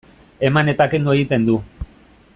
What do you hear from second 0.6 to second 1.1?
eta